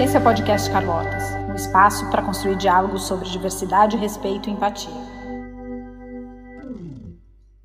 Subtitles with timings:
[0.00, 4.90] Esse é o podcast Carlotas, um espaço para construir diálogos sobre diversidade, respeito e empatia.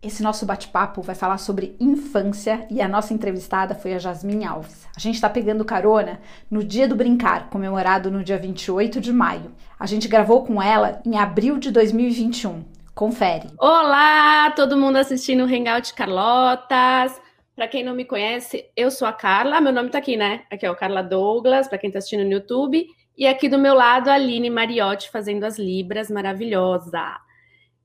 [0.04, 4.86] Esse nosso bate-papo vai falar sobre infância e a nossa entrevistada foi a Jasmine Alves.
[4.94, 6.20] A gente está pegando carona
[6.52, 9.54] no Dia do Brincar, comemorado no dia 28 de maio.
[9.80, 12.66] A gente gravou com ela em abril de 2021.
[12.94, 13.50] Confere.
[13.58, 17.14] Olá, todo mundo assistindo o Hangout Carlotas.
[17.56, 20.44] Para quem não me conhece, eu sou a Carla, meu nome tá aqui, né?
[20.52, 22.86] Aqui é o Carla Douglas, para quem tá assistindo no YouTube,
[23.18, 27.18] e aqui do meu lado a Aline Mariotti fazendo as libras, maravilhosa.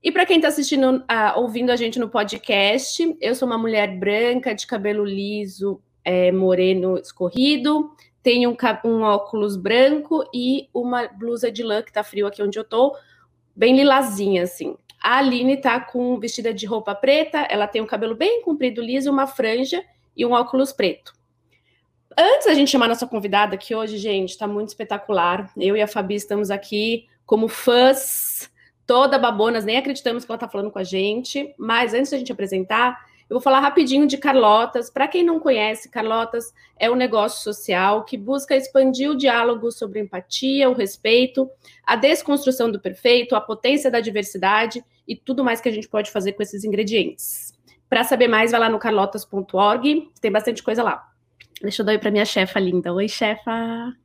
[0.03, 3.97] E para quem está assistindo, uh, ouvindo a gente no podcast, eu sou uma mulher
[3.97, 11.49] branca, de cabelo liso, é, moreno, escorrido, tenho um, um, óculos branco e uma blusa
[11.49, 12.93] de lã que tá frio aqui onde eu tô,
[13.55, 14.75] bem lilazinha, assim.
[15.01, 19.09] A Aline tá com vestida de roupa preta, ela tem um cabelo bem comprido, liso,
[19.09, 19.83] uma franja
[20.15, 21.13] e um óculos preto.
[22.17, 25.51] Antes da gente chamar nossa convidada, que hoje, gente, tá muito espetacular.
[25.57, 28.51] Eu e a Fabi estamos aqui como fãs,
[28.85, 31.55] toda babonas, nem acreditamos que ela tá falando com a gente.
[31.57, 32.99] Mas antes da gente apresentar,
[33.31, 34.89] eu vou falar rapidinho de Carlotas.
[34.89, 40.01] Para quem não conhece, Carlotas é um negócio social que busca expandir o diálogo sobre
[40.01, 41.49] empatia, o respeito,
[41.85, 46.11] a desconstrução do perfeito, a potência da diversidade e tudo mais que a gente pode
[46.11, 47.53] fazer com esses ingredientes.
[47.87, 51.09] Para saber mais, vai lá no carlotas.org, tem bastante coisa lá.
[51.61, 52.91] Deixa eu dar oi para minha chefa linda.
[52.91, 53.95] Oi, chefa.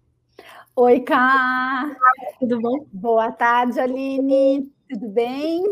[0.77, 1.97] Oi, Cá.
[2.39, 2.87] Tudo bom?
[2.93, 4.76] Boa tarde, Aline.
[4.89, 5.62] Tudo bem?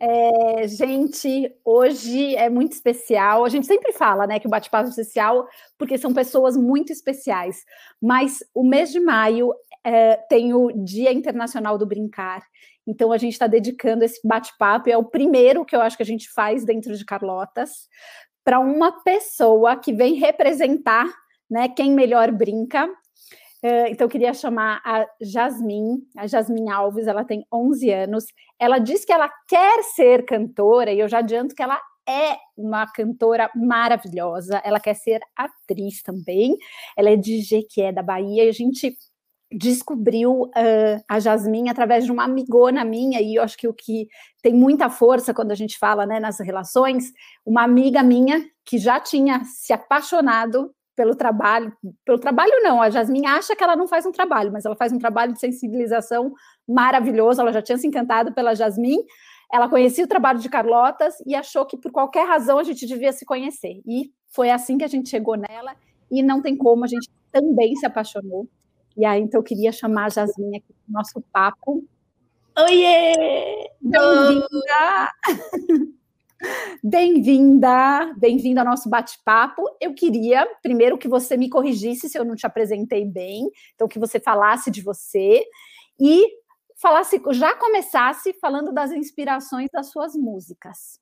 [0.00, 3.44] É, gente, hoje é muito especial.
[3.44, 5.46] A gente sempre fala, né, que o bate-papo é especial
[5.78, 7.64] porque são pessoas muito especiais.
[8.02, 12.42] Mas o mês de maio é, tem o Dia Internacional do Brincar.
[12.84, 14.90] Então a gente está dedicando esse bate-papo.
[14.90, 17.88] É o primeiro que eu acho que a gente faz dentro de Carlotas
[18.44, 21.06] para uma pessoa que vem representar,
[21.48, 22.90] né, quem melhor brinca.
[23.64, 28.26] Uh, então, eu queria chamar a Jasmine, a Jasmine Alves, ela tem 11 anos.
[28.58, 32.86] Ela diz que ela quer ser cantora, e eu já adianto que ela é uma
[32.86, 34.60] cantora maravilhosa.
[34.62, 36.54] Ela quer ser atriz também.
[36.94, 38.94] Ela é de Jequié, da Bahia, e a gente
[39.50, 44.08] descobriu uh, a Jasmine através de uma amigona minha, e eu acho que o que
[44.42, 47.12] tem muita força quando a gente fala né, nas relações,
[47.46, 51.72] uma amiga minha que já tinha se apaixonado pelo trabalho,
[52.04, 54.92] pelo trabalho não, a Jasmine acha que ela não faz um trabalho, mas ela faz
[54.92, 56.32] um trabalho de sensibilização
[56.68, 59.04] maravilhoso, ela já tinha se encantado pela Jasmine,
[59.52, 63.12] ela conhecia o trabalho de Carlotas e achou que por qualquer razão a gente devia
[63.12, 65.74] se conhecer, e foi assim que a gente chegou nela,
[66.10, 68.48] e não tem como, a gente também se apaixonou,
[68.96, 71.84] e aí então eu queria chamar a Jasmine aqui para o nosso papo.
[72.56, 73.68] Oiê!
[73.80, 75.10] Bem-vinda!
[76.82, 79.62] Bem-vinda, bem-vinda ao nosso bate-papo.
[79.80, 83.98] Eu queria, primeiro, que você me corrigisse se eu não te apresentei bem, então que
[83.98, 85.42] você falasse de você
[85.98, 86.26] e
[86.76, 90.98] falasse, já começasse falando das inspirações das suas músicas.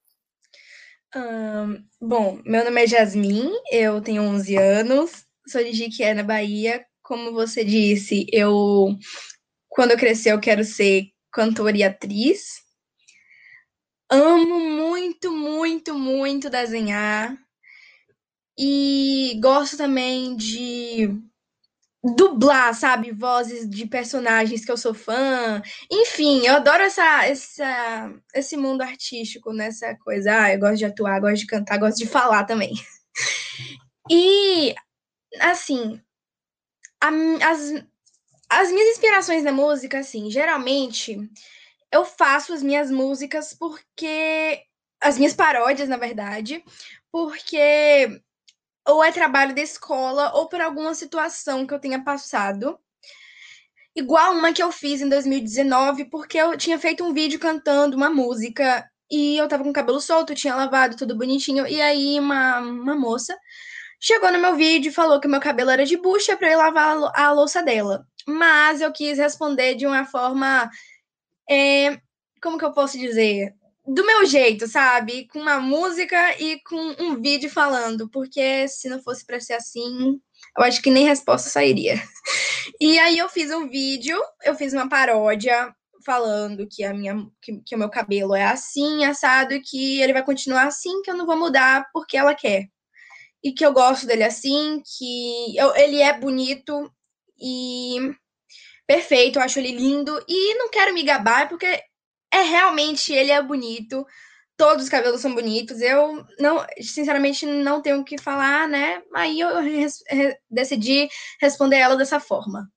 [1.15, 6.85] Um, bom, meu nome é Jasmine, eu tenho 11 anos, sou de Jiquié, na Bahia.
[7.03, 8.97] Como você disse, eu,
[9.69, 12.62] quando eu crescer, eu quero ser cantora e atriz.
[14.15, 17.35] Amo muito, muito, muito desenhar.
[18.59, 21.09] E gosto também de
[22.15, 23.11] dublar, sabe?
[23.11, 25.63] Vozes de personagens que eu sou fã.
[25.91, 30.43] Enfim, eu adoro essa, essa, esse mundo artístico, nessa coisa.
[30.43, 32.75] Ah, eu gosto de atuar, gosto de cantar, gosto de falar também.
[34.11, 34.75] E,
[35.41, 35.99] assim,
[37.01, 37.09] a,
[37.49, 37.61] as,
[38.51, 41.19] as minhas inspirações na música, assim, geralmente
[41.93, 44.63] eu faço as minhas músicas porque.
[45.05, 46.65] As minhas paródias, na verdade,
[47.11, 48.23] porque
[48.87, 52.79] ou é trabalho da escola ou por alguma situação que eu tenha passado.
[53.95, 58.09] Igual uma que eu fiz em 2019, porque eu tinha feito um vídeo cantando uma
[58.09, 62.61] música e eu tava com o cabelo solto, tinha lavado tudo bonitinho, e aí uma,
[62.61, 63.37] uma moça
[64.01, 66.97] chegou no meu vídeo e falou que meu cabelo era de bucha para eu lavar
[67.15, 68.07] a louça dela.
[68.27, 70.71] Mas eu quis responder de uma forma
[71.49, 72.01] é,
[72.43, 73.55] como que eu posso dizer?
[73.87, 75.27] Do meu jeito, sabe?
[75.29, 80.21] Com uma música e com um vídeo falando, porque se não fosse para ser assim,
[80.57, 81.95] eu acho que nem resposta sairia.
[82.81, 85.75] E aí eu fiz um vídeo, eu fiz uma paródia
[86.05, 90.13] falando que a minha que, que o meu cabelo é assim, assado, e que ele
[90.13, 92.69] vai continuar assim, que eu não vou mudar porque ela quer.
[93.43, 96.93] E que eu gosto dele assim, que eu, ele é bonito
[97.41, 98.15] e
[98.93, 103.43] perfeito, eu acho ele lindo e não quero me gabar porque é realmente ele é
[103.43, 104.07] bonito.
[104.55, 105.81] Todos os cabelos são bonitos.
[105.81, 109.03] Eu não, sinceramente, não tenho o que falar, né?
[109.15, 111.09] Aí eu res, re, decidi
[111.41, 112.71] responder ela dessa forma.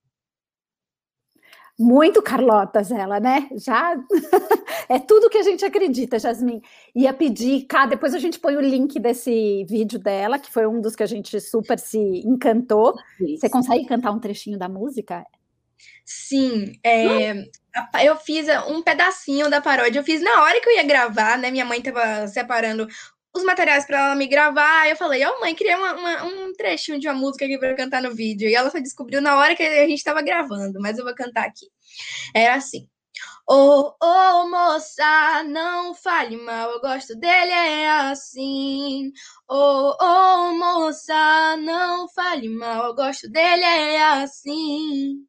[1.78, 3.46] Muito Carlotas ela, né?
[3.54, 3.94] Já
[4.88, 6.62] é tudo que a gente acredita, Jasmin.
[6.94, 10.80] Ia pedir, cá, depois a gente põe o link desse vídeo dela, que foi um
[10.80, 12.94] dos que a gente super se encantou.
[13.20, 13.40] Isso.
[13.40, 15.22] Você consegue cantar um trechinho da música?
[16.04, 17.32] Sim, é,
[18.04, 21.50] eu fiz um pedacinho da paródia, eu fiz na hora que eu ia gravar, né?
[21.50, 22.86] Minha mãe tava separando
[23.36, 24.88] os materiais para ela me gravar.
[24.88, 27.74] Eu falei, ó, oh, mãe, queria uma, uma, um trechinho de uma música aqui para
[27.76, 28.48] cantar no vídeo.
[28.48, 31.46] E ela só descobriu na hora que a gente estava gravando, mas eu vou cantar
[31.46, 31.66] aqui.
[32.34, 32.88] Era assim.
[33.48, 39.12] Ô, oh, oh, moça, não fale mal, eu gosto dele, é assim.
[39.48, 45.26] Ô, oh, oh, moça, não fale mal, eu gosto dele, é assim.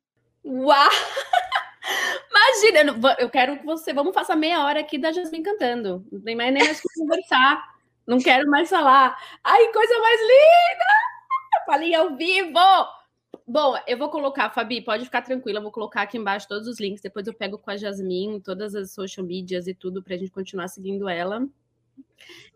[0.48, 0.90] Uau!
[2.32, 3.94] Imagina, eu quero que você.
[3.94, 6.06] Vamos passar meia hora aqui da Jasmine cantando.
[6.12, 7.76] Não tem mais nem mais conversar.
[8.08, 9.18] Não quero mais falar.
[9.44, 11.66] Ai, coisa mais linda!
[11.66, 12.60] Falei ao vivo!
[13.46, 16.80] Bom, eu vou colocar, Fabi, pode ficar tranquila, eu vou colocar aqui embaixo todos os
[16.80, 20.18] links, depois eu pego com a Jasmine, todas as social medias e tudo, para a
[20.18, 21.48] gente continuar seguindo ela.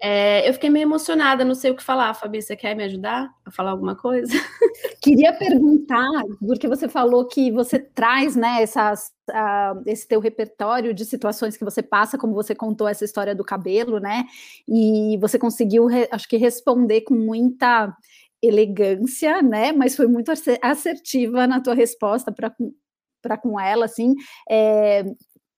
[0.04, 2.16] É, eu fiquei meio emocionada, não sei o que falar.
[2.16, 4.34] Fabi, você quer me ajudar a falar alguma coisa?
[5.00, 6.10] Queria perguntar,
[6.40, 11.64] porque você falou que você traz né, essas, uh, esse teu repertório de situações que
[11.64, 14.26] você passa, como você contou essa história do cabelo, né?
[14.68, 17.96] E você conseguiu, acho que, responder com muita
[18.42, 19.72] elegância, né?
[19.72, 20.32] Mas foi muito
[20.64, 24.16] assertiva na tua resposta para com ela, assim.
[24.50, 25.04] É,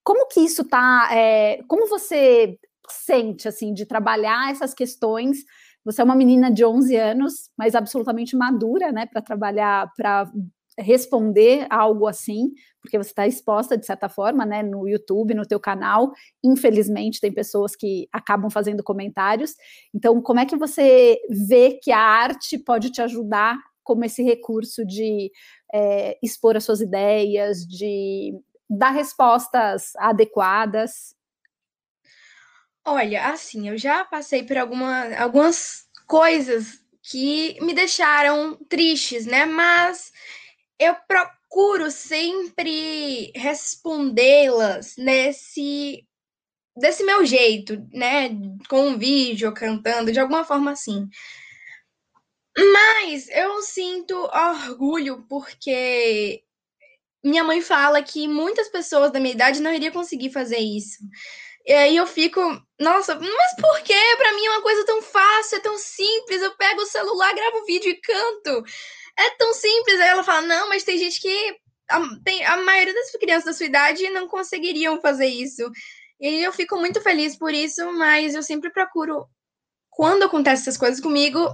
[0.04, 1.08] como que isso tá?
[1.14, 2.58] É, como você
[2.90, 5.40] sente, assim, de trabalhar essas questões.
[5.86, 10.32] Você é uma menina de 11 anos, mas absolutamente madura, né, para trabalhar, para
[10.78, 12.52] responder algo assim,
[12.82, 16.12] porque você está exposta de certa forma, né, no YouTube, no teu canal.
[16.44, 19.54] Infelizmente tem pessoas que acabam fazendo comentários.
[19.94, 24.86] Então, como é que você vê que a arte pode te ajudar como esse recurso
[24.86, 25.32] de
[25.74, 28.34] é, expor as suas ideias, de
[28.70, 31.16] dar respostas adequadas?
[32.86, 39.46] Olha, assim, eu já passei por alguma, algumas coisas que me deixaram tristes, né?
[39.46, 40.12] Mas
[40.80, 46.06] eu procuro sempre respondê-las nesse
[46.78, 48.30] desse meu jeito, né?
[48.70, 51.08] Com um vídeo, cantando, de alguma forma assim.
[52.58, 56.44] Mas eu sinto orgulho porque
[57.24, 61.00] minha mãe fala que muitas pessoas da minha idade não iriam conseguir fazer isso.
[61.66, 62.42] E aí eu fico,
[62.80, 64.16] nossa, mas por que?
[64.18, 66.42] Pra mim é uma coisa tão fácil, é tão simples.
[66.42, 68.64] Eu pego o celular, gravo o vídeo e canto.
[69.18, 70.00] É tão simples.
[70.00, 71.58] Aí ela fala, não, mas tem gente que.
[71.90, 75.70] A, tem, a maioria das crianças da sua idade não conseguiriam fazer isso.
[76.20, 79.28] E eu fico muito feliz por isso, mas eu sempre procuro,
[79.90, 81.50] quando acontecem essas coisas comigo,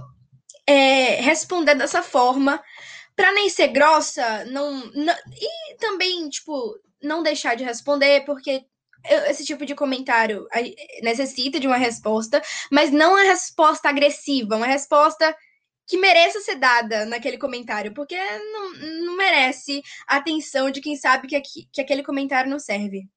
[0.66, 2.62] é, responder dessa forma,
[3.16, 5.14] pra nem ser grossa, não, não.
[5.40, 8.64] E também, tipo, não deixar de responder, porque
[9.28, 10.46] esse tipo de comentário
[11.02, 15.34] necessita de uma resposta, mas não uma resposta agressiva, uma resposta
[15.86, 18.72] que mereça ser dada naquele comentário, porque não,
[19.06, 23.08] não merece a atenção de quem sabe que, aqui, que aquele comentário não serve.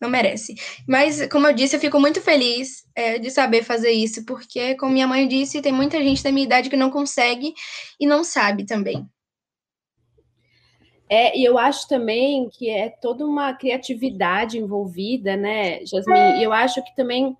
[0.00, 0.54] Não merece.
[0.86, 4.92] Mas, como eu disse, eu fico muito feliz é, de saber fazer isso, porque, como
[4.92, 7.52] minha mãe disse, tem muita gente da minha idade que não consegue
[8.00, 9.06] e não sabe também.
[11.08, 16.38] É, e eu acho também que é toda uma criatividade envolvida, né, Jasmine?
[16.38, 17.36] E eu acho que também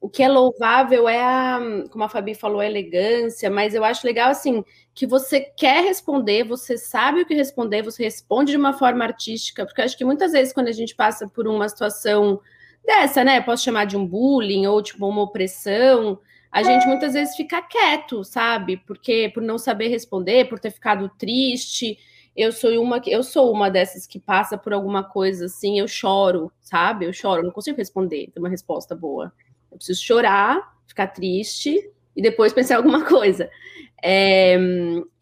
[0.00, 4.04] o que é louvável é a, como a Fabi falou, a elegância, mas eu acho
[4.04, 8.72] legal assim que você quer responder, você sabe o que responder, você responde de uma
[8.72, 12.40] forma artística, porque eu acho que muitas vezes quando a gente passa por uma situação
[12.84, 16.18] dessa, né, posso chamar de um bullying ou tipo uma opressão,
[16.50, 18.78] a gente muitas vezes fica quieto, sabe?
[18.78, 21.96] Porque por não saber responder, por ter ficado triste
[22.36, 26.50] eu sou uma eu sou uma dessas que passa por alguma coisa assim, eu choro,
[26.60, 27.04] sabe?
[27.04, 29.32] Eu choro, não consigo responder, ter uma resposta boa.
[29.70, 33.50] Eu preciso chorar, ficar triste e depois pensar alguma coisa.
[34.04, 34.58] É,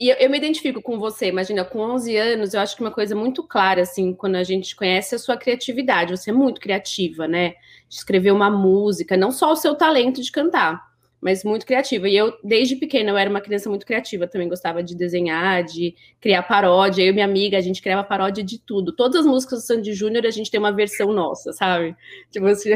[0.00, 2.90] e eu, eu, me identifico com você, imagina, com 11 anos, eu acho que uma
[2.90, 7.28] coisa muito clara, assim, quando a gente conhece a sua criatividade, você é muito criativa,
[7.28, 7.50] né?
[7.88, 10.89] De escrever uma música, não só o seu talento de cantar,
[11.20, 12.08] mas muito criativa.
[12.08, 15.94] E eu, desde pequena, eu era uma criança muito criativa, também gostava de desenhar, de
[16.20, 17.02] criar paródia.
[17.02, 18.92] Eu e minha amiga, a gente criava paródia de tudo.
[18.92, 21.94] Todas as músicas do Sandy Júnior, a gente tem uma versão nossa, sabe?
[22.32, 22.70] Tipo assim.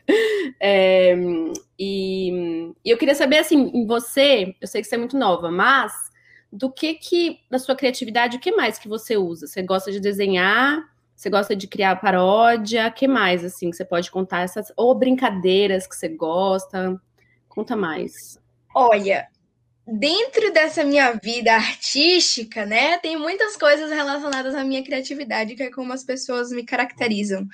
[0.60, 1.14] é,
[1.78, 5.50] e, e, eu queria saber, assim, em você, eu sei que você é muito nova,
[5.50, 5.92] mas
[6.52, 9.46] do que que, da sua criatividade, o que mais que você usa?
[9.46, 10.82] Você gosta de desenhar?
[11.14, 12.86] Você gosta de criar paródia?
[12.86, 14.42] O que mais, assim, que você pode contar?
[14.42, 17.00] Essas, ou brincadeiras que você gosta?
[17.58, 18.38] Conta mais.
[18.72, 19.26] Olha,
[19.84, 25.70] dentro dessa minha vida artística, né, tem muitas coisas relacionadas à minha criatividade, que é
[25.72, 27.48] como as pessoas me caracterizam.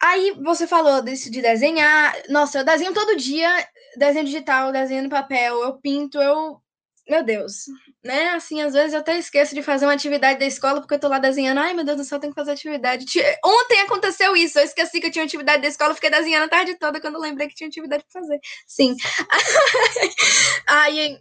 [0.00, 2.14] Aí você falou desse de desenhar.
[2.28, 3.50] Nossa, eu desenho todo dia,
[3.96, 6.62] desenho digital, desenho no papel, eu pinto, eu.
[7.08, 7.64] Meu Deus,
[8.04, 8.30] né?
[8.30, 11.08] Assim, às vezes eu até esqueço de fazer uma atividade da escola porque eu tô
[11.08, 11.58] lá desenhando.
[11.58, 13.06] Ai, meu Deus do céu, tenho que fazer atividade.
[13.44, 16.78] Ontem aconteceu isso, eu esqueci que eu tinha atividade da escola, fiquei desenhando a tarde
[16.78, 18.38] toda quando eu lembrei que tinha atividade pra fazer.
[18.66, 18.94] Sim.
[20.68, 21.18] Aí,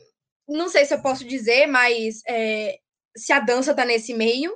[0.48, 2.78] não sei se eu posso dizer, mas é,
[3.16, 4.54] se a dança tá nesse meio,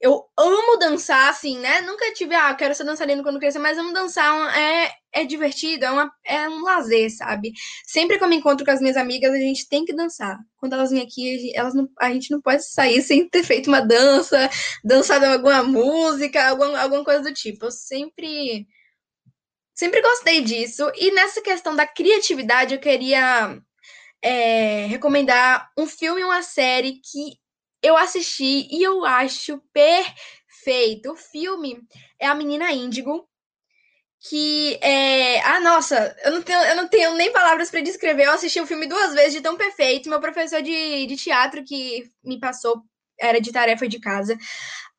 [0.00, 1.80] eu amo dançar, assim, né?
[1.80, 5.90] Nunca tive, ah, quero ser dançarina quando crescer, mas amo dançar, é, é divertido, é,
[5.90, 7.52] uma, é um lazer, sabe?
[7.86, 10.38] Sempre que eu me encontro com as minhas amigas, a gente tem que dançar.
[10.56, 13.80] Quando elas vêm aqui, elas não, a gente não pode sair sem ter feito uma
[13.80, 14.50] dança,
[14.84, 17.66] dançado alguma música, alguma, alguma coisa do tipo.
[17.66, 18.66] Eu sempre,
[19.72, 20.90] sempre gostei disso.
[20.96, 23.56] E nessa questão da criatividade, eu queria
[24.20, 27.38] é, recomendar um filme e uma série que
[27.80, 31.12] eu assisti e eu acho perfeito.
[31.12, 31.78] O filme
[32.18, 33.28] é A Menina Índigo,
[34.28, 35.40] que é.
[35.40, 38.24] Ah, nossa, eu não tenho, eu não tenho nem palavras para descrever.
[38.24, 40.08] Eu assisti o filme duas vezes de tão perfeito.
[40.08, 42.82] Meu professor de, de teatro que me passou
[43.20, 44.36] era de tarefa de casa.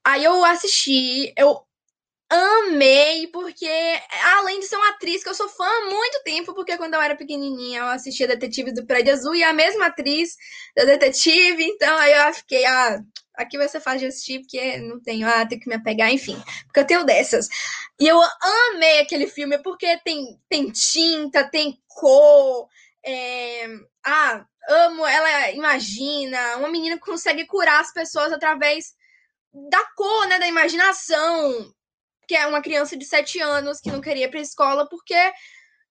[0.04, 1.65] Aí eu assisti, eu
[2.30, 3.70] amei, porque
[4.38, 7.02] além de ser uma atriz que eu sou fã há muito tempo, porque quando eu
[7.02, 10.36] era pequenininha eu assistia Detetives do Prédio Azul e a mesma atriz
[10.76, 13.00] da Detetive, então aí eu fiquei, ah,
[13.36, 16.42] aqui vai ser fácil de assistir, porque não tenho, ah, tenho que me apegar, enfim,
[16.66, 17.48] porque eu tenho dessas.
[18.00, 18.20] E eu
[18.72, 22.68] amei aquele filme, porque tem, tem tinta, tem cor,
[23.06, 23.68] é,
[24.04, 28.94] ah, amo, ela imagina, uma menina que consegue curar as pessoas através
[29.70, 31.74] da cor, né, da imaginação,
[32.28, 35.16] que é uma criança de 7 anos que não queria ir para a escola porque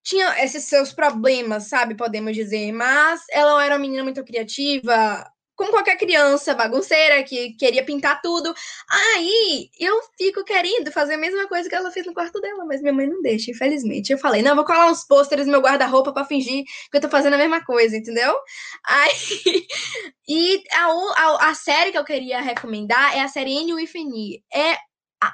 [0.03, 1.97] tinha esses seus problemas, sabe?
[1.97, 2.73] Podemos dizer.
[2.73, 5.25] Mas ela era uma menina muito criativa,
[5.57, 8.55] como qualquer criança bagunceira que queria pintar tudo.
[8.91, 12.83] Aí eu fico querendo fazer a mesma coisa que ela fez no quarto dela, mas
[12.83, 14.13] minha mãe não deixa, infelizmente.
[14.13, 17.09] Eu falei, não, vou colar uns pôsteres no meu guarda-roupa para fingir que eu tô
[17.09, 18.37] fazendo a mesma coisa, entendeu?
[18.87, 19.13] Aí.
[20.29, 23.91] e a, a, a série que eu queria recomendar é a série N with
[24.53, 24.77] É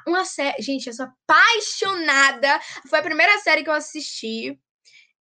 [0.06, 0.62] uma série.
[0.62, 2.60] Gente, eu sou apaixonada.
[2.88, 4.58] Foi a primeira série que eu assisti.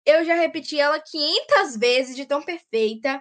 [0.04, 3.20] Eu já repeti ela 500 vezes de tão perfeita.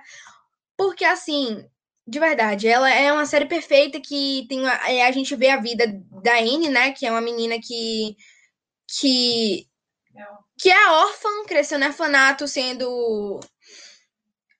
[0.77, 1.65] Porque, assim,
[2.07, 5.59] de verdade, ela é uma série perfeita que tem a, é, a gente vê a
[5.59, 5.85] vida
[6.23, 6.91] da Anne, né?
[6.91, 8.15] Que é uma menina que.
[8.87, 9.67] que.
[10.59, 13.39] que é órfã, cresceu no orfanato sendo.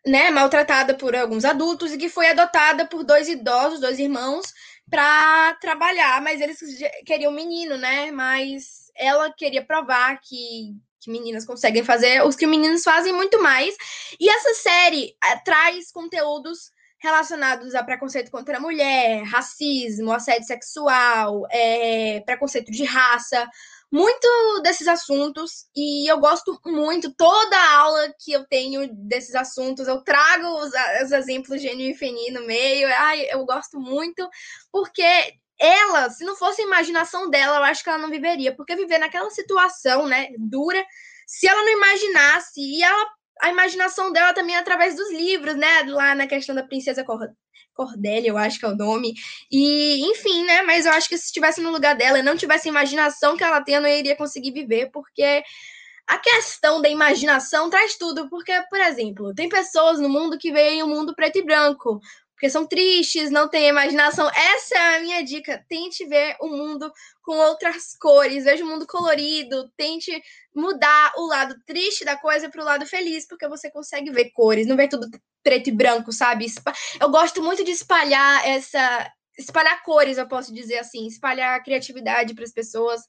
[0.08, 4.54] Né, maltratada por alguns adultos e que foi adotada por dois idosos, dois irmãos,
[4.90, 6.60] para trabalhar, mas eles
[7.06, 8.12] queriam menino, né?
[8.12, 13.76] Mas ela queria provar que, que meninas conseguem fazer os que meninos fazem muito mais.
[14.20, 21.46] E essa série é, traz conteúdos relacionados a preconceito contra a mulher, racismo, assédio sexual,
[21.52, 23.48] é, preconceito de raça,
[23.92, 27.14] muito desses assuntos e eu gosto muito.
[27.16, 30.72] Toda aula que eu tenho desses assuntos, eu trago os,
[31.04, 32.88] os exemplos de e Feni no meio.
[32.90, 34.28] Ai, eu gosto muito,
[34.72, 35.04] porque
[35.60, 38.56] ela, se não fosse a imaginação dela, eu acho que ela não viveria.
[38.56, 40.84] Porque viver naquela situação, né, dura,
[41.26, 43.10] se ela não imaginasse, e ela,
[43.42, 47.04] a imaginação dela também é através dos livros, né, lá na questão da Princesa
[47.76, 49.14] Cordélia, eu acho que é o nome.
[49.52, 50.62] E, enfim, né?
[50.64, 53.44] Mas eu acho que se estivesse no lugar dela e não tivesse a imaginação que
[53.44, 55.44] ela tem, eu não iria conseguir viver, porque
[56.08, 58.30] a questão da imaginação traz tudo.
[58.30, 62.00] Porque, por exemplo, tem pessoas no mundo que veem o um mundo preto e branco
[62.36, 64.30] porque são tristes, não têm imaginação.
[64.30, 65.64] Essa é a minha dica.
[65.70, 66.92] Tente ver o mundo
[67.24, 70.12] com outras cores, veja o mundo colorido, tente
[70.54, 74.68] mudar o lado triste da coisa para o lado feliz, porque você consegue ver cores,
[74.68, 75.08] não ver tudo
[75.46, 76.48] preto e branco, sabe?
[77.00, 82.44] Eu gosto muito de espalhar essa espalhar cores, eu posso dizer assim, espalhar criatividade para
[82.44, 83.02] as pessoas.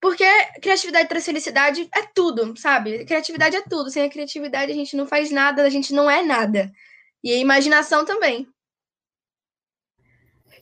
[0.00, 0.24] Porque
[0.62, 3.04] criatividade traz felicidade é tudo, sabe?
[3.04, 3.90] Criatividade é tudo.
[3.90, 6.70] Sem a criatividade a gente não faz nada, a gente não é nada.
[7.22, 8.46] E a imaginação também.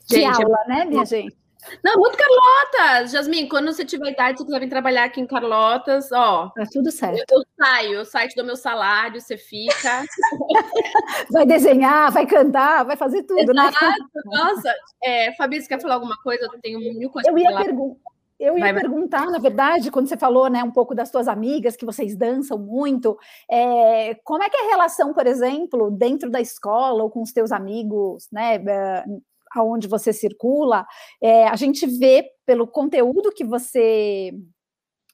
[0.09, 1.37] Que gente, aula, né, minha gente?
[1.83, 3.11] Não, muito Carlotas!
[3.11, 6.51] Jasmin, quando você tiver idade, você quiser vir trabalhar aqui em Carlotas, ó.
[6.55, 7.19] Tá tudo certo.
[7.19, 10.05] Eu, eu saio, eu saio, te dou meu salário, você fica.
[11.31, 13.69] vai desenhar, vai cantar, vai fazer tudo, né?
[13.69, 13.85] Exato.
[13.85, 14.23] né?
[14.25, 16.45] Nossa, é, Fabi, você quer falar alguma coisa?
[16.45, 18.09] Eu tenho mil coisas Eu ia perguntar.
[18.39, 19.33] Eu ia vai, perguntar, vai.
[19.33, 23.19] na verdade, quando você falou né, um pouco das suas amigas, que vocês dançam muito,
[23.51, 27.33] é, como é que é a relação, por exemplo, dentro da escola ou com os
[27.33, 29.05] teus amigos, né, eh,
[29.53, 30.87] aonde você circula?
[31.23, 34.33] É, a gente vê pelo conteúdo que você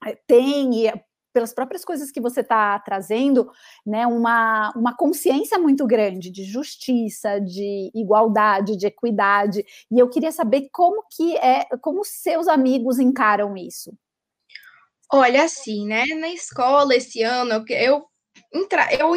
[0.06, 0.92] eh, tem e
[1.34, 3.50] pelas próprias coisas que você está trazendo,
[3.84, 9.64] né, uma, uma consciência muito grande de justiça, de igualdade, de equidade.
[9.90, 13.92] E eu queria saber como que é, como seus amigos encaram isso.
[15.12, 16.04] Olha, assim, né?
[16.18, 18.04] Na escola esse ano, eu,
[18.52, 19.14] entra, eu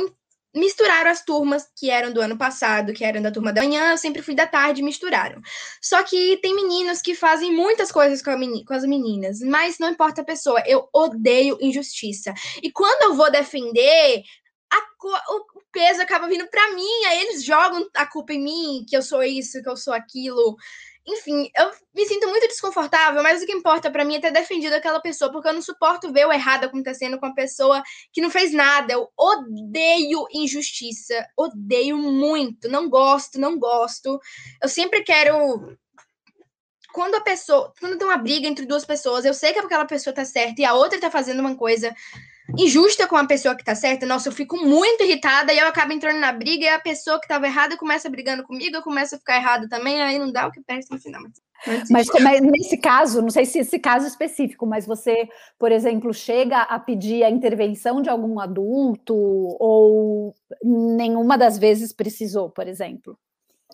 [0.56, 3.98] misturaram as turmas que eram do ano passado, que eram da turma da manhã, eu
[3.98, 5.42] sempre fui da tarde, misturaram.
[5.82, 8.32] Só que tem meninos que fazem muitas coisas com,
[8.66, 12.34] com, as meninas, mas não importa a pessoa, eu odeio injustiça.
[12.62, 14.24] E quando eu vou defender,
[15.04, 19.01] o peso acaba vindo para mim, aí eles jogam a culpa em mim, que eu
[19.01, 20.56] sou isso, que eu sou aquilo.
[21.08, 24.74] Enfim, eu me sinto muito desconfortável, mas o que importa para mim é ter defendido
[24.74, 28.30] aquela pessoa, porque eu não suporto ver o errado acontecendo com a pessoa que não
[28.30, 28.92] fez nada.
[28.92, 34.20] Eu odeio injustiça, odeio muito, não gosto, não gosto.
[34.62, 35.78] Eu sempre quero
[36.98, 40.12] quando a pessoa, quando tem uma briga entre duas pessoas, eu sei que aquela pessoa
[40.12, 41.96] tá certa e a outra tá fazendo uma coisa
[42.58, 45.94] injusta com a pessoa que tá certa, nossa, eu fico muito irritada e eu acabo
[45.94, 49.20] entrando na briga e a pessoa que tava errada começa brigando comigo, eu começo a
[49.20, 51.22] ficar errada também, aí não dá o que perde no final.
[51.68, 55.72] Mas, mas como é, nesse caso, não sei se esse caso específico, mas você, por
[55.72, 62.68] exemplo, chega a pedir a intervenção de algum adulto ou nenhuma das vezes precisou, por
[62.68, 63.16] exemplo?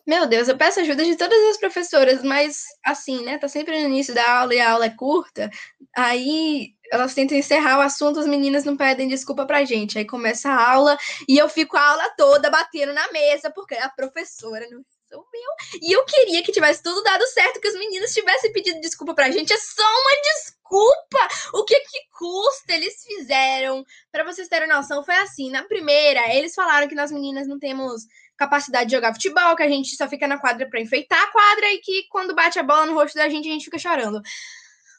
[0.06, 3.38] Meu Deus, eu peço ajuda de todas as professoras, mas assim, né?
[3.38, 5.50] Tá sempre no início da aula e a aula é curta.
[5.96, 9.98] Aí elas tentam encerrar o assunto, as meninas não pedem desculpa pra gente.
[9.98, 13.90] Aí começa a aula e eu fico a aula toda batendo na mesa, porque a
[13.90, 15.50] professora não resolveu.
[15.82, 19.32] E eu queria que tivesse tudo dado certo, que os meninos tivessem pedido desculpa pra
[19.32, 19.54] gente.
[19.54, 21.28] É só uma desculpa!
[21.54, 22.74] O que que custa?
[22.74, 23.86] Eles fizeram.
[24.12, 25.50] Para vocês terem noção, foi assim.
[25.50, 28.04] Na primeira, eles falaram que nós meninas não temos
[28.38, 31.72] capacidade de jogar futebol, que a gente só fica na quadra para enfeitar a quadra
[31.74, 34.22] e que quando bate a bola no rosto da gente, a gente fica chorando.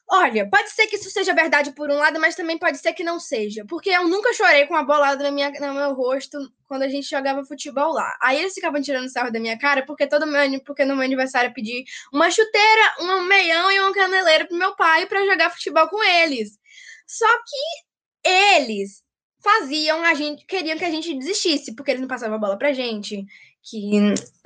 [0.07, 3.03] Olha, pode ser que isso seja verdade por um lado, mas também pode ser que
[3.03, 3.65] não seja.
[3.67, 6.39] Porque eu nunca chorei com a bolada na minha, no meu rosto
[6.69, 8.15] quando a gente jogava futebol lá.
[8.21, 11.49] Aí eles ficavam tirando sarro da minha cara porque todo meu, porque no meu aniversário
[11.49, 15.89] eu pedi uma chuteira, um meião e uma caneleira pro meu pai para jogar futebol
[15.89, 16.59] com eles.
[17.07, 19.04] Só que eles
[19.45, 22.73] faziam a gente, queriam que a gente desistisse, porque eles não passavam a bola pra
[22.73, 23.25] gente,
[23.63, 23.93] que,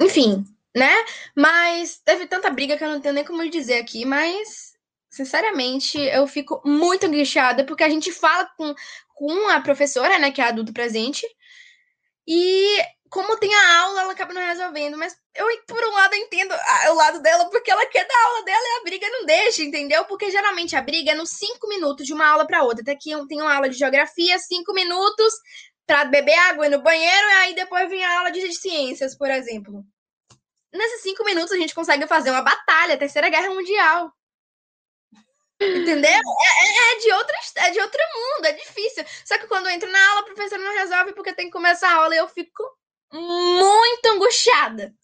[0.00, 0.44] enfim,
[0.76, 0.92] né?
[1.34, 4.76] Mas teve tanta briga que eu não tenho nem como dizer aqui, mas
[5.08, 8.74] sinceramente, eu fico muito angustiada porque a gente fala com,
[9.14, 11.26] com a professora, né, que é adulto presente,
[12.26, 12.78] e
[13.10, 14.96] como tem a aula, ela acaba não resolvendo.
[14.96, 16.54] Mas eu, por um lado, entendo
[16.90, 20.04] o lado dela, porque ela quer dar aula dela e a briga não deixa, entendeu?
[20.04, 22.82] Porque geralmente a briga é nos cinco minutos de uma aula para outra.
[22.82, 25.32] Até que tem uma aula de geografia, cinco minutos
[25.86, 29.30] para beber água e no banheiro, e aí depois vem a aula de ciências, por
[29.30, 29.82] exemplo.
[30.70, 34.12] Nesses cinco minutos a gente consegue fazer uma batalha, Terceira Guerra Mundial.
[35.60, 36.10] Entendeu?
[36.10, 39.04] É, é, é, de outra, é de outro mundo, é difícil.
[39.24, 41.88] Só que quando eu entro na aula, a professora não resolve porque tem que começar
[41.88, 42.62] a aula e eu fico
[43.12, 44.94] muito angustiada.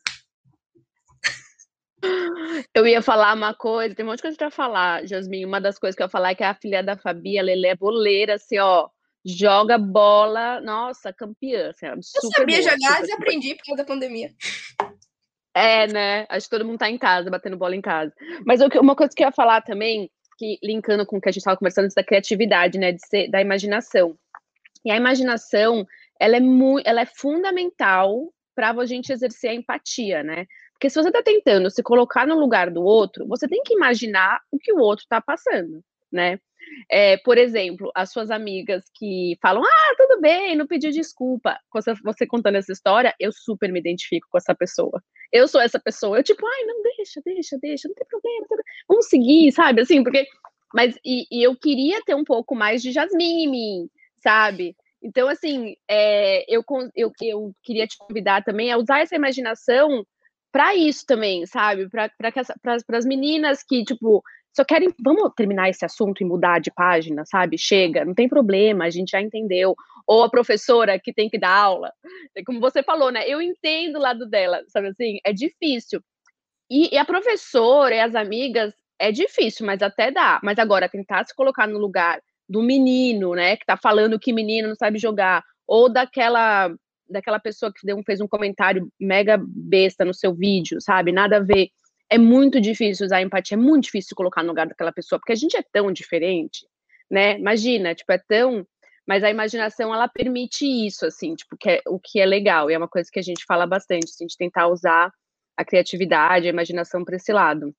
[2.74, 5.44] Eu ia falar uma coisa, tem um monte de coisa pra falar, Jasmin.
[5.44, 7.74] Uma das coisas que eu ia falar é que a filha da Fabi, ela é
[7.74, 8.88] boleira, assim, ó,
[9.24, 11.70] joga bola, nossa, campeã.
[11.70, 14.30] Assim, eu sabia boa, jogar, super, aprendi por causa da pandemia.
[15.54, 16.26] É, né?
[16.28, 18.12] Acho que todo mundo tá em casa, batendo bola em casa.
[18.44, 21.40] Mas uma coisa que eu ia falar também, que linkando com o que a gente
[21.40, 22.92] estava conversando antes da criatividade, né?
[22.92, 24.18] De ser, da imaginação.
[24.84, 25.86] E a imaginação,
[26.20, 30.46] ela é, muito, ela é fundamental para a gente exercer a empatia, né?
[30.72, 34.40] Porque se você está tentando se colocar no lugar do outro, você tem que imaginar
[34.50, 36.38] o que o outro está passando, né?
[36.90, 41.58] É, por exemplo, as suas amigas que falam, ah, tudo bem, não pediu desculpa.
[41.72, 45.02] Você, você contando essa história, eu super me identifico com essa pessoa.
[45.32, 46.18] Eu sou essa pessoa.
[46.18, 48.64] Eu, tipo, ai, não, deixa, deixa, deixa, não tem problema, não tem problema.
[48.88, 49.82] vamos seguir, sabe?
[49.82, 50.26] Assim, porque.
[50.72, 54.76] Mas, e, e, eu queria ter um pouco mais de Jasmine em mim, sabe?
[55.04, 56.64] Então, assim, é, eu,
[56.96, 60.04] eu, eu queria te convidar também a usar essa imaginação
[60.50, 61.88] para isso também, sabe?
[61.90, 62.08] Para
[62.96, 64.22] as meninas que, tipo,
[64.56, 67.58] só querem, vamos terminar esse assunto e mudar de página, sabe?
[67.58, 69.74] Chega, não tem problema, a gente já entendeu.
[70.06, 71.92] Ou a professora que tem que dar aula,
[72.34, 73.28] é como você falou, né?
[73.28, 75.18] Eu entendo o lado dela, sabe assim?
[75.24, 76.00] É difícil.
[76.70, 80.40] E, e a professora e as amigas, é difícil, mas até dá.
[80.42, 84.68] Mas agora, tentar se colocar no lugar do menino, né, que tá falando que menino
[84.68, 86.74] não sabe jogar, ou daquela
[87.08, 91.12] daquela pessoa que deu, fez um comentário mega besta no seu vídeo, sabe?
[91.12, 91.68] Nada a ver.
[92.08, 95.36] É muito difícil usar empatia, é muito difícil colocar no lugar daquela pessoa, porque a
[95.36, 96.66] gente é tão diferente,
[97.10, 97.38] né?
[97.38, 98.66] Imagina, tipo, é tão.
[99.06, 102.74] Mas a imaginação, ela permite isso, assim, tipo, que é, o que é legal, e
[102.74, 105.12] é uma coisa que a gente fala bastante, assim, a gente tentar usar
[105.56, 107.74] a criatividade, a imaginação para esse lado.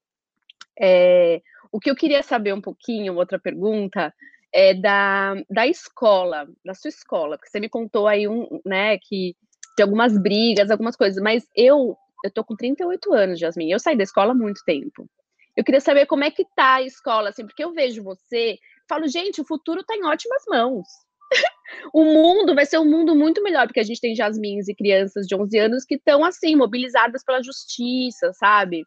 [0.79, 4.13] É, o que eu queria saber um pouquinho, outra pergunta,
[4.55, 9.35] é da, da escola, da sua escola, porque você me contou aí um, né, que
[9.77, 13.71] de algumas brigas, algumas coisas, mas eu eu tô com 38 anos, Jasmine.
[13.71, 15.07] Eu saí da escola há muito tempo.
[15.55, 18.57] Eu queria saber como é que tá a escola, assim, porque eu vejo você,
[18.89, 20.87] falo, gente, o futuro tá em ótimas mãos.
[21.93, 25.27] o mundo vai ser um mundo muito melhor, porque a gente tem jasmins e crianças
[25.27, 28.83] de 11 anos que estão, assim, mobilizadas pela justiça, sabe?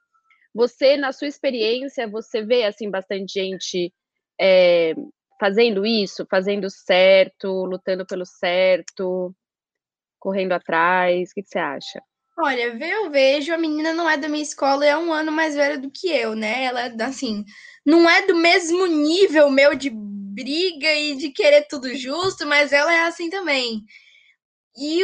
[0.52, 3.92] Você, na sua experiência, você vê, assim, bastante gente
[4.40, 4.94] é,
[5.38, 9.34] fazendo isso, fazendo certo, lutando pelo certo,
[10.18, 12.02] correndo atrás, o que, você acha?
[12.38, 15.78] Olha, eu vejo, a menina não é da minha escola é um ano mais velha
[15.78, 16.64] do que eu, né?
[16.64, 17.44] Ela, assim,
[17.84, 22.92] não é do mesmo nível meu de briga e de querer tudo justo, mas ela
[22.92, 23.82] é assim também.
[24.76, 25.02] E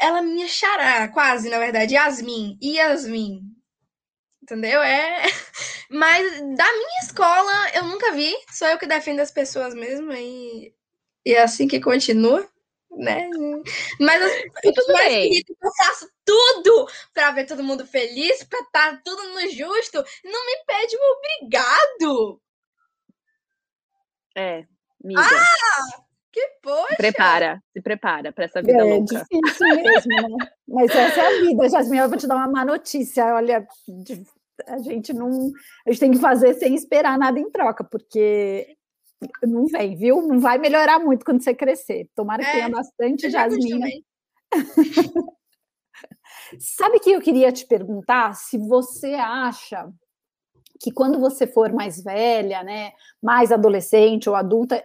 [0.00, 3.53] ela me xará, quase, na verdade, Yasmin, Yasmin.
[4.44, 4.82] Entendeu?
[4.82, 5.22] É.
[5.90, 10.74] Mas da minha escola eu nunca vi, sou eu que defendo as pessoas mesmo, e,
[11.24, 12.46] e é assim que continua
[12.96, 13.28] né?
[13.98, 19.02] Mas eu tudo mais eu faço tudo para ver todo mundo feliz, para estar tá
[19.04, 20.04] tudo no justo.
[20.24, 22.40] Não me pede um obrigado.
[24.36, 24.66] É,
[25.02, 25.20] amiga.
[25.20, 26.03] Ah!
[26.34, 26.88] Que poxa!
[26.90, 29.16] Se prepara, se prepara para essa vida é, louca.
[29.16, 30.46] É difícil mesmo, né?
[30.66, 31.98] Mas essa é a vida, Jasmine.
[32.02, 33.36] Eu vou te dar uma má notícia.
[33.36, 33.64] Olha,
[34.66, 35.52] a gente não.
[35.86, 38.66] A gente tem que fazer sem esperar nada em troca, porque
[39.44, 40.22] não vem, viu?
[40.22, 42.10] Não vai melhorar muito quando você crescer.
[42.16, 43.86] Tomara que é, tenha bastante jasmina.
[46.58, 49.88] Sabe que eu queria te perguntar se você acha
[50.80, 52.90] que quando você for mais velha, né,
[53.22, 54.84] mais adolescente ou adulta,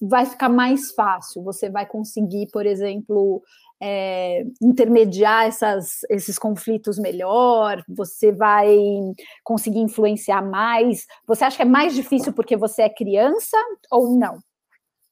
[0.00, 1.42] vai ficar mais fácil.
[1.44, 3.42] Você vai conseguir, por exemplo,
[3.82, 7.82] é, intermediar essas, esses conflitos melhor?
[7.88, 8.76] Você vai
[9.42, 11.06] conseguir influenciar mais?
[11.26, 13.56] Você acha que é mais difícil porque você é criança
[13.90, 14.38] ou não?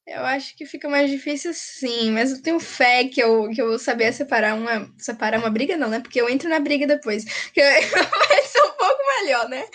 [0.05, 3.69] Eu acho que fica mais difícil sim, mas eu tenho fé que eu, que eu
[3.69, 6.01] vou saber separar uma, separar uma briga, não, né?
[6.01, 7.23] Porque eu entro na briga depois.
[7.51, 9.65] Que vai ser um pouco melhor, né?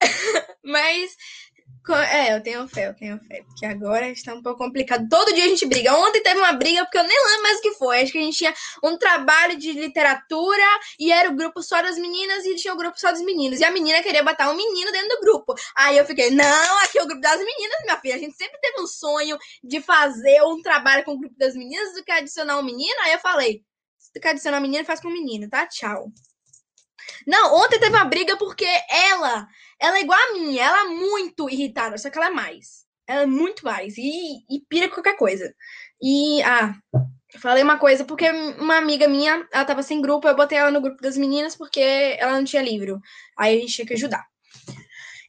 [0.64, 1.16] mas
[1.88, 3.42] é, eu tenho fé, eu tenho fé.
[3.42, 5.08] Porque agora está um pouco complicado.
[5.08, 5.94] Todo dia a gente briga.
[5.94, 8.02] Ontem teve uma briga, porque eu nem lembro mais o que foi.
[8.02, 10.62] Acho que a gente tinha um trabalho de literatura
[10.98, 13.60] e era o grupo só das meninas e tinha o grupo só dos meninos.
[13.60, 15.54] E a menina queria botar um menino dentro do grupo.
[15.76, 18.14] Aí eu fiquei, não, aqui é o grupo das meninas, minha filha.
[18.16, 21.94] A gente sempre teve um sonho de fazer um trabalho com o grupo das meninas
[21.94, 23.00] do que adicionar um menino.
[23.04, 23.64] Aí eu falei,
[23.98, 25.66] se tu quer adicionar um menino, faz com um menino, tá?
[25.66, 26.12] Tchau.
[27.30, 29.46] Não, ontem teve uma briga porque ela,
[29.78, 32.84] ela é igual a mim, ela é muito irritada, só que ela é mais.
[33.06, 33.96] Ela é muito mais.
[33.96, 35.54] E, e pira qualquer coisa.
[36.02, 36.74] E, ah,
[37.38, 40.80] falei uma coisa, porque uma amiga minha, ela tava sem grupo, eu botei ela no
[40.80, 41.80] grupo das meninas porque
[42.18, 43.00] ela não tinha livro.
[43.38, 44.26] Aí a gente tinha que ajudar.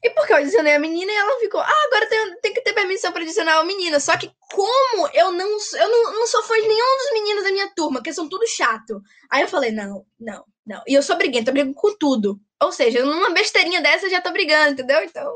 [0.03, 2.73] E porque eu adicionei a menina e ela ficou, ah, agora tem, tem que ter
[2.73, 3.99] permissão para adicionar a menina.
[3.99, 7.51] Só que como eu não eu não, não sou fã de nenhum dos meninos da
[7.51, 9.01] minha turma, que são tudo chato.
[9.29, 10.81] Aí eu falei, não, não, não.
[10.87, 12.39] E eu sou briguenta, eu brigo com tudo.
[12.61, 15.03] Ou seja, numa besteirinha dessa eu já tô brigando, entendeu?
[15.03, 15.31] Então.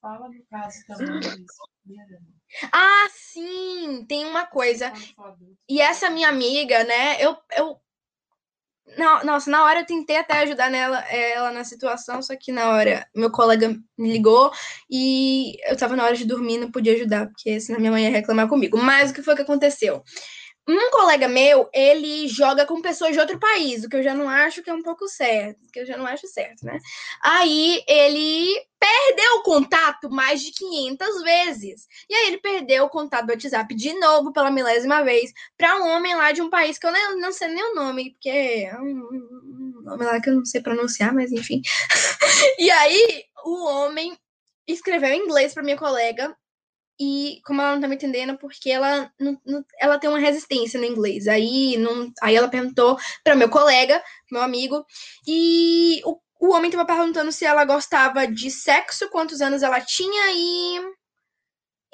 [0.00, 1.20] Fala do caso também.
[2.70, 4.92] Ah, sim, tem uma coisa.
[5.66, 7.16] E essa minha amiga, né?
[7.18, 7.80] Eu, eu
[9.24, 13.06] nossa, na hora eu tentei até ajudar nela, ela na situação, só que na hora
[13.14, 14.50] meu colega me ligou
[14.90, 18.10] e eu tava na hora de dormir, não podia ajudar, porque senão minha mãe ia
[18.10, 18.78] reclamar comigo.
[18.78, 20.02] Mas o que foi que aconteceu?
[20.68, 24.28] Um colega meu, ele joga com pessoas de outro país, o que eu já não
[24.28, 26.78] acho que é um pouco certo, que eu já não acho certo, né?
[27.20, 31.86] Aí ele perdeu o contato mais de 500 vezes.
[32.08, 35.88] E aí ele perdeu o contato do WhatsApp de novo pela milésima vez para um
[35.88, 38.88] homem lá de um país que eu não sei nem o nome, porque é um,
[38.88, 41.60] um nome lá que eu não sei pronunciar, mas enfim.
[42.58, 44.16] e aí o homem
[44.66, 46.36] escreveu em inglês para minha colega
[47.00, 50.78] e como ela não tá me entendendo, porque ela, não, não, ela tem uma resistência
[50.78, 51.26] no inglês.
[51.26, 54.84] Aí, não, aí ela perguntou para meu colega, meu amigo,
[55.26, 60.32] e o, o homem tava perguntando se ela gostava de sexo, quantos anos ela tinha
[60.34, 61.02] e.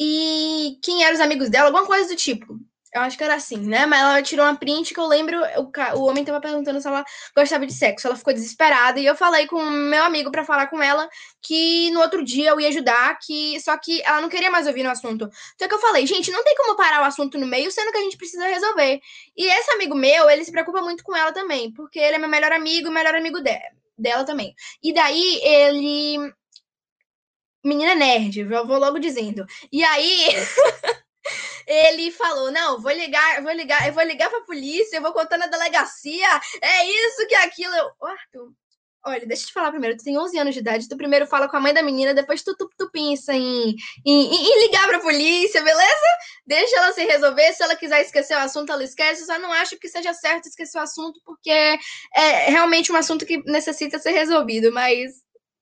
[0.01, 2.59] E quem eram os amigos dela, alguma coisa do tipo.
[2.95, 3.85] Eu acho que era assim, né?
[3.85, 7.05] Mas ela tirou uma print que eu lembro, o, o homem tava perguntando se ela
[7.37, 8.07] gostava de sexo.
[8.07, 11.09] Ela ficou desesperada e eu falei com o meu amigo para falar com ela
[11.43, 14.83] que no outro dia eu ia ajudar, que só que ela não queria mais ouvir
[14.83, 15.29] no assunto.
[15.55, 17.99] Então que eu falei, gente, não tem como parar o assunto no meio, sendo que
[17.99, 19.01] a gente precisa resolver.
[19.37, 22.29] E esse amigo meu, ele se preocupa muito com ela também, porque ele é meu
[22.29, 23.59] melhor amigo e melhor amigo de,
[23.99, 24.55] dela também.
[24.83, 26.33] E daí ele
[27.65, 29.45] menina nerd, eu vou logo dizendo.
[29.71, 30.29] E aí
[31.69, 35.39] ele falou: "Não, vou ligar, vou ligar, eu vou ligar para polícia, eu vou contar
[35.39, 36.29] na delegacia.
[36.63, 37.75] É isso que é aquilo".
[37.75, 38.53] Eu, Arthur,
[39.07, 39.97] Olha, deixa eu te falar primeiro.
[39.97, 42.43] Tu tem 11 anos de idade, tu primeiro fala com a mãe da menina, depois
[42.43, 46.07] tu, tu, tu pensa em, em, em, ligar pra polícia, beleza?
[46.47, 47.53] Deixa ela se resolver.
[47.55, 49.23] Se ela quiser esquecer o assunto, ela esquece.
[49.23, 53.25] Eu só não acho que seja certo esquecer o assunto, porque é realmente um assunto
[53.25, 54.73] que necessita ser resolvido.
[54.73, 55.13] Mas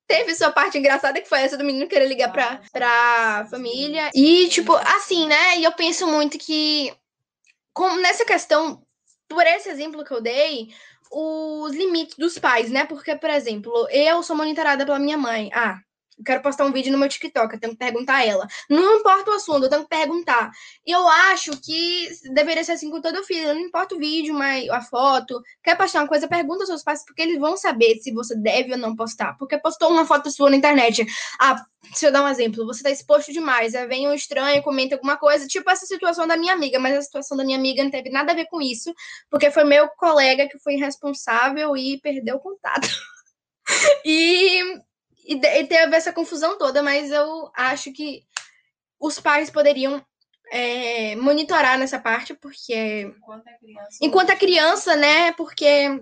[0.06, 4.10] teve sua parte engraçada, que foi essa do menino querer ligar pra, pra família.
[4.14, 5.58] E, tipo, assim, né?
[5.58, 6.92] E eu penso muito que,
[7.72, 8.82] como nessa questão,
[9.28, 10.68] por esse exemplo que eu dei,
[11.10, 12.84] os limites dos pais, né?
[12.84, 15.50] Porque, por exemplo, eu sou monitorada pela minha mãe.
[15.52, 15.78] Ah,
[16.18, 18.46] eu quero postar um vídeo no meu TikTok, eu tenho que perguntar a ela.
[18.70, 20.50] Não importa o assunto, eu tenho que perguntar.
[20.84, 23.54] E eu acho que deveria ser assim com todo filho.
[23.54, 25.40] Não importa o vídeo, mas a foto.
[25.62, 28.72] Quer postar uma coisa, pergunta aos seus pais, porque eles vão saber se você deve
[28.72, 29.36] ou não postar.
[29.38, 31.06] Porque postou uma foto sua na internet.
[31.38, 33.74] Ah, se eu dar um exemplo, você tá exposto demais.
[33.74, 37.02] Aí vem um estranho, comenta alguma coisa, tipo essa situação da minha amiga, mas a
[37.02, 38.92] situação da minha amiga não teve nada a ver com isso,
[39.30, 42.88] porque foi meu colega que foi irresponsável e perdeu o contato.
[44.04, 44.62] e
[45.26, 48.22] e, e teve essa confusão toda, mas eu acho que
[48.98, 50.04] os pais poderiam
[50.50, 53.12] é, monitorar nessa parte, porque.
[53.16, 53.98] Enquanto é criança.
[54.00, 55.32] Enquanto é criança, né?
[55.32, 56.00] Porque.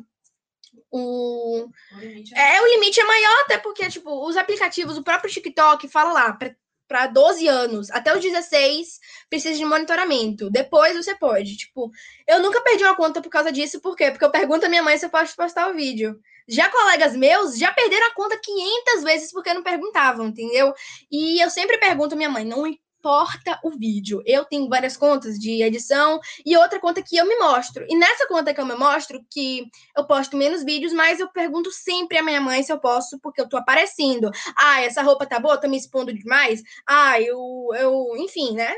[0.91, 2.57] O, o limite é...
[2.57, 2.63] é...
[2.63, 6.39] o limite é maior, até porque, tipo, os aplicativos, o próprio TikTok fala lá,
[6.87, 10.51] para 12 anos, até os 16, precisa de monitoramento.
[10.51, 11.57] Depois você pode.
[11.57, 11.91] Tipo,
[12.29, 14.11] eu nunca perdi uma conta por causa disso, por quê?
[14.11, 16.21] Porque eu pergunto à minha mãe se eu posso postar o vídeo.
[16.47, 20.75] Já colegas meus já perderam a conta 500 vezes porque não perguntavam, entendeu?
[21.11, 24.23] E eu sempre pergunto à minha mãe, não importa o vídeo.
[24.25, 27.85] Eu tenho várias contas de edição e outra conta que eu me mostro.
[27.89, 31.71] E nessa conta que eu me mostro, que eu posto menos vídeos, mas eu pergunto
[31.71, 34.31] sempre à minha mãe se eu posso, porque eu tô aparecendo.
[34.57, 35.61] Ah, essa roupa tá boa?
[35.61, 36.63] Tô me expondo demais?
[36.87, 38.75] Ah, eu, eu enfim, né?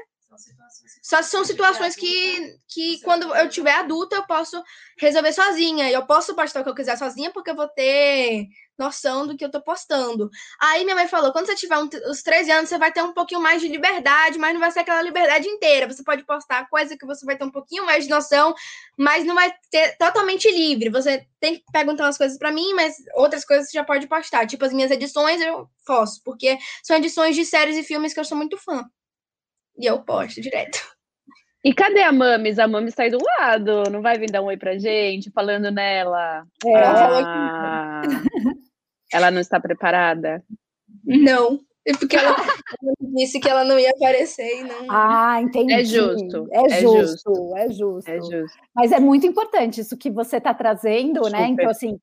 [1.02, 4.62] Só são situações que, que quando eu tiver adulta, eu posso
[4.98, 5.88] resolver sozinha.
[5.88, 9.36] E eu posso postar o que eu quiser sozinha, porque eu vou ter noção do
[9.36, 10.30] que eu tô postando.
[10.60, 13.12] Aí minha mãe falou: quando você tiver um, os 13 anos, você vai ter um
[13.12, 15.86] pouquinho mais de liberdade, mas não vai ser aquela liberdade inteira.
[15.86, 18.54] Você pode postar coisa que você vai ter um pouquinho mais de noção,
[18.96, 20.90] mas não vai ter totalmente livre.
[20.90, 24.46] Você tem que perguntar umas coisas para mim, mas outras coisas você já pode postar.
[24.46, 28.24] Tipo, as minhas edições eu posso, porque são edições de séries e filmes que eu
[28.24, 28.84] sou muito fã.
[29.78, 30.78] E eu posto direto.
[31.64, 32.58] E cadê a Mames?
[32.58, 35.70] A Mames tá aí do lado, não vai vir dar um oi pra gente, falando
[35.70, 36.46] nela.
[36.64, 38.02] É, ah,
[39.12, 40.44] ela não está preparada?
[41.04, 42.36] Não, é porque ela
[43.14, 44.86] disse que ela não ia aparecer e não.
[44.88, 45.72] Ah, entendi.
[45.72, 46.48] É justo.
[46.52, 48.10] É, é justo, justo, é justo.
[48.10, 48.58] É justo.
[48.74, 51.24] Mas é muito importante isso que você está trazendo?
[51.24, 51.38] Super.
[51.38, 51.46] né?
[51.48, 51.98] Então, assim,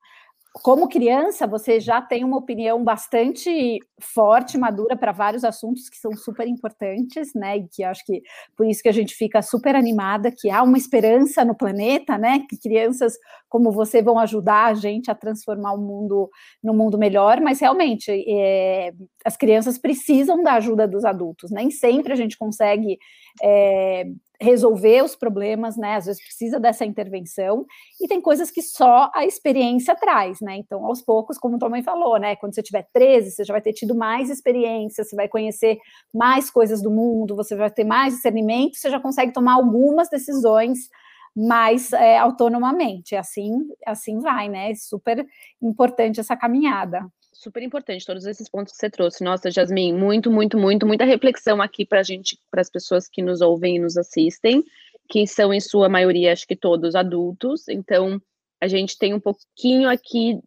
[0.54, 6.16] como criança, você já tem uma opinião bastante forte, madura para vários assuntos que são
[6.16, 7.58] super importantes, né?
[7.58, 8.22] E que acho que
[8.56, 12.46] por isso que a gente fica super animada, que há uma esperança no planeta, né?
[12.48, 13.13] Que crianças
[13.50, 16.30] como você vão ajudar a gente a transformar o mundo
[16.63, 18.94] no mundo melhor, mas realmente é,
[19.26, 21.50] as crianças precisam da ajuda dos adultos.
[21.50, 23.00] Nem sempre a gente consegue
[23.42, 24.06] é,
[24.41, 25.96] resolver os problemas, né?
[25.96, 27.65] Às vezes precisa dessa intervenção,
[28.02, 30.58] e tem coisas que só a experiência traz, né?
[30.58, 32.36] Então, aos poucos, como tua mãe falou, né?
[32.36, 35.78] Quando você tiver 13, você já vai ter tido mais experiência, você vai conhecer
[36.13, 40.89] mais coisas do mundo, você vai ter mais discernimento, você já consegue tomar algumas decisões
[41.36, 43.15] mais é, autonomamente.
[43.15, 43.52] Assim,
[43.86, 44.74] assim vai, né?
[44.76, 45.26] Super
[45.62, 47.08] importante essa caminhada
[47.43, 49.23] super importante todos esses pontos que você trouxe.
[49.23, 53.21] Nossa, Jasmin, muito, muito, muito, muita reflexão aqui para a gente, para as pessoas que
[53.21, 54.63] nos ouvem e nos assistem,
[55.10, 57.67] que são em sua maioria, acho que todos adultos.
[57.67, 58.21] Então,
[58.62, 60.39] a gente tem um pouquinho aqui.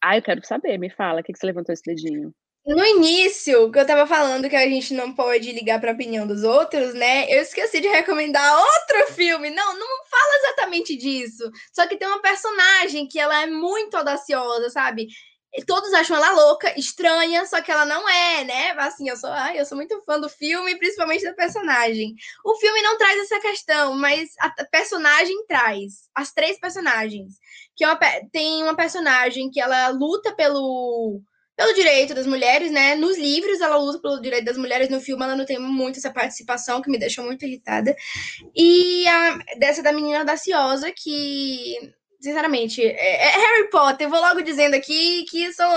[0.00, 2.34] Ah, eu quero saber, me fala, o que, que você levantou esse dedinho?
[2.66, 6.26] No início, que eu tava falando que a gente não pode ligar para a opinião
[6.26, 7.26] dos outros, né?
[7.28, 9.50] Eu esqueci de recomendar outro filme.
[9.50, 11.50] Não, não fala exatamente disso.
[11.74, 15.08] Só que tem uma personagem que ela é muito audaciosa, sabe?
[15.62, 18.70] Todos acham ela louca, estranha, só que ela não é, né?
[18.72, 22.14] Assim, eu sou, ai, eu sou muito fã do filme, principalmente da personagem.
[22.44, 26.08] O filme não traz essa questão, mas a personagem traz.
[26.14, 27.34] As três personagens.
[27.76, 27.98] Que é uma,
[28.32, 31.20] tem uma personagem que ela luta pelo
[31.56, 32.94] pelo direito das mulheres, né?
[32.96, 36.12] Nos livros ela luta pelo direito das mulheres, no filme ela não tem muito essa
[36.12, 37.94] participação, que me deixou muito irritada.
[38.54, 41.76] E a, dessa da menina audaciosa, que
[42.24, 44.08] sinceramente, é, é, Harry Potter.
[44.08, 45.70] Vou logo dizendo aqui que são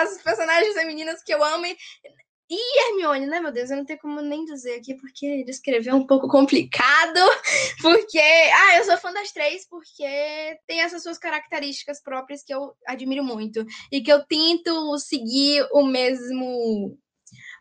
[0.00, 1.64] as personagens femininas que eu amo.
[1.64, 1.76] E,
[2.50, 3.70] e Hermione, né, meu Deus?
[3.70, 7.20] Eu não tenho como nem dizer aqui, porque descrever é um pouco complicado.
[7.80, 10.04] Porque, ah, eu sou fã das três, porque
[10.68, 13.66] tem essas suas características próprias que eu admiro muito.
[13.90, 16.96] E que eu tento seguir o mesmo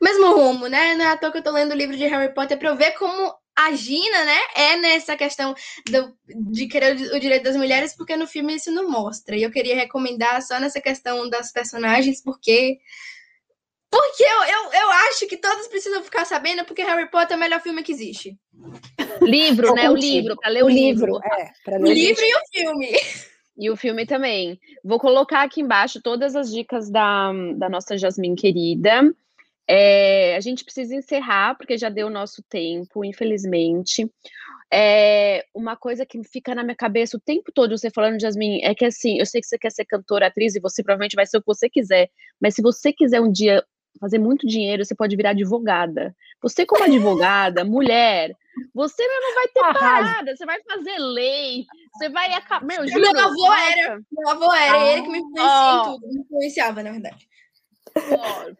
[0.01, 0.95] mesmo rumo, né?
[0.95, 2.75] Não é à toa que eu tô lendo o livro de Harry Potter pra eu
[2.75, 5.53] ver como a Gina, né, é nessa questão
[5.89, 6.13] do,
[6.51, 9.35] de querer o direito das mulheres, porque no filme isso não mostra.
[9.35, 12.79] E eu queria recomendar só nessa questão das personagens, porque.
[13.89, 17.39] Porque eu, eu, eu acho que todos precisam ficar sabendo, porque Harry Potter é o
[17.39, 18.37] melhor filme que existe.
[19.21, 19.89] Livro, né?
[19.89, 21.13] O livro, para ler o, o livro.
[21.13, 21.21] livro.
[21.25, 22.91] É, ler o livro e o filme.
[23.57, 24.57] E o filme também.
[24.81, 29.13] Vou colocar aqui embaixo todas as dicas da, da nossa Jasmine querida.
[29.73, 34.05] É, a gente precisa encerrar, porque já deu o nosso tempo, infelizmente.
[34.69, 38.75] É, uma coisa que fica na minha cabeça o tempo todo, você falando, Jasmine, é
[38.75, 41.37] que assim, eu sei que você quer ser cantora, atriz, e você provavelmente vai ser
[41.37, 42.09] o que você quiser,
[42.41, 43.63] mas se você quiser um dia
[43.97, 46.13] fazer muito dinheiro, você pode virar advogada.
[46.41, 48.35] Você, como advogada, mulher,
[48.75, 52.65] você não vai ter parada, você vai fazer lei, você vai acabar.
[52.65, 55.93] Meu, juro, meu avô era, meu avô era, ah, ele que me influenciava oh.
[55.93, 57.31] tudo, me influenciava, na verdade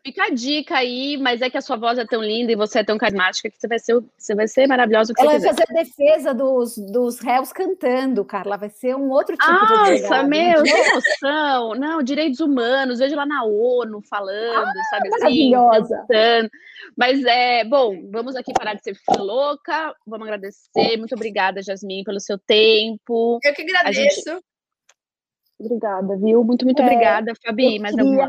[0.04, 2.80] fica a dica aí, mas é que a sua voz é tão linda e você
[2.80, 5.14] é tão carismática que você vai ser, você vai ser maravilhosa.
[5.18, 8.58] Ela vai fazer a defesa dos, dos réus cantando, Carla.
[8.58, 11.76] Vai ser um outro tipo Nossa, de Nossa, meu, que emoção!
[11.76, 15.52] Não, direitos humanos, vejo lá na ONU falando, ah, sabe assim?
[15.52, 16.50] Cantando.
[16.98, 19.94] Mas é, bom, vamos aqui parar de ser louca.
[20.06, 20.98] Vamos agradecer.
[20.98, 23.40] Muito obrigada, Jasmine, pelo seu tempo.
[23.44, 24.42] Eu que agradeço.
[25.62, 26.44] Obrigada, viu?
[26.44, 27.80] Muito, muito é, obrigada, Fabi.
[27.80, 28.28] Mais queria?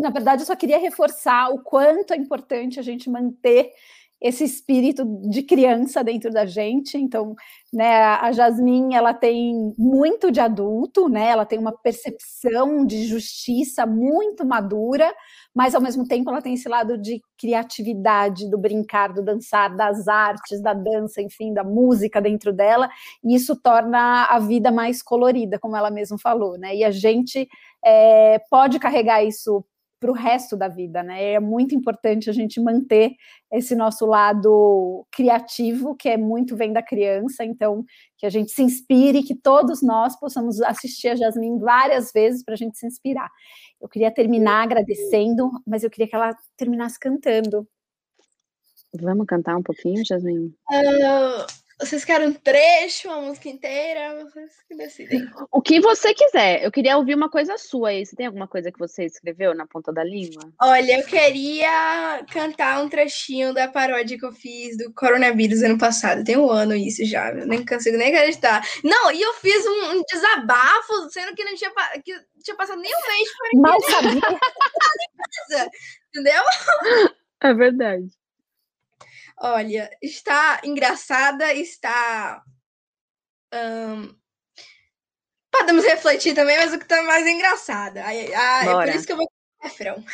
[0.00, 3.72] Na verdade, eu só queria reforçar o quanto é importante a gente manter
[4.20, 6.96] esse espírito de criança dentro da gente.
[6.96, 7.34] Então,
[7.72, 11.28] né, a Jasmine, ela tem muito de adulto, né?
[11.28, 15.12] Ela tem uma percepção de justiça muito madura,
[15.56, 20.06] mas ao mesmo tempo ela tem esse lado de criatividade, do brincar, do dançar, das
[20.06, 22.90] artes, da dança, enfim, da música dentro dela,
[23.24, 26.76] e isso torna a vida mais colorida, como ela mesma falou, né?
[26.76, 27.48] E a gente
[27.82, 29.64] é, pode carregar isso
[29.98, 31.32] para o resto da vida, né?
[31.32, 33.12] É muito importante a gente manter
[33.52, 37.84] esse nosso lado criativo, que é muito vem da criança, então
[38.18, 42.54] que a gente se inspire, que todos nós possamos assistir a Jasmine várias vezes para
[42.54, 43.30] a gente se inspirar.
[43.80, 47.66] Eu queria terminar agradecendo, mas eu queria que ela terminasse cantando.
[49.00, 50.54] Vamos cantar um pouquinho, Jasmine?
[50.70, 51.46] Uh,
[51.78, 54.24] vocês querem um trecho, uma música inteira?
[54.24, 55.28] Vocês que decidem.
[55.52, 56.64] O que você quiser.
[56.64, 58.04] Eu queria ouvir uma coisa sua aí.
[58.04, 60.50] Você tem alguma coisa que você escreveu na ponta da língua?
[60.60, 66.24] Olha, eu queria cantar um trechinho da paródia que eu fiz do coronavírus ano passado.
[66.24, 67.30] Tem um ano isso já.
[67.30, 68.66] Eu nem consigo nem acreditar.
[68.82, 71.70] Não, e eu fiz um, um desabafo, sendo que não tinha,
[72.02, 72.12] que
[72.42, 75.70] tinha passado nem um mês para Mal sabia.
[76.08, 76.42] Entendeu?
[77.42, 78.06] É verdade.
[79.38, 82.42] Olha, está engraçada, está.
[83.52, 84.14] Um,
[85.50, 88.04] podemos refletir também, mas o que está mais engraçada.
[88.04, 90.04] Ah, é por isso que eu vou com refrão.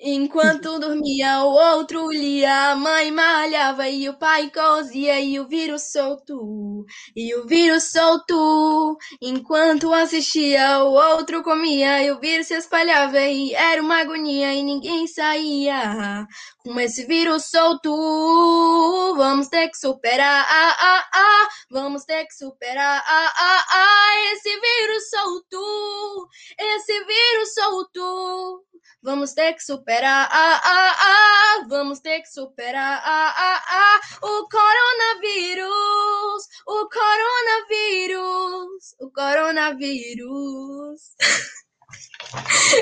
[0.00, 5.90] Enquanto dormia, o outro lia, a mãe malhava e o pai cozia e o vírus
[5.90, 6.84] solto,
[7.16, 8.96] e o vírus solto.
[9.20, 14.62] Enquanto assistia, o outro comia e o vírus se espalhava e era uma agonia e
[14.62, 16.26] ninguém saía.
[16.64, 17.90] Com esse vírus solto,
[19.16, 24.50] vamos ter que superar, ah, ah, ah, vamos ter que superar, ah, ah, ah, esse
[24.50, 28.64] vírus solto, esse vírus solto.
[29.02, 34.48] Vamos ter que superar, ah, ah, ah, vamos ter que superar, ah, ah, ah, o
[34.48, 35.68] coronavírus,
[36.66, 41.00] o coronavírus, o coronavírus.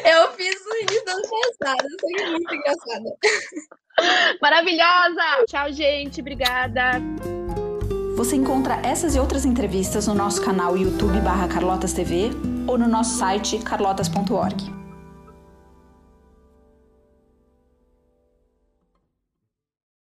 [0.04, 3.16] Eu fiz o início do ano passado, foi muito engraçada.
[4.42, 5.44] Maravilhosa!
[5.46, 7.00] Tchau, gente, obrigada.
[8.16, 12.30] Você encontra essas e outras entrevistas no nosso canal YouTube barra Carlotas TV
[12.66, 14.75] ou no nosso site carlotas.org.